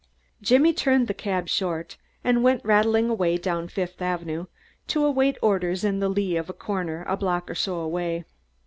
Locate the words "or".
7.51-7.53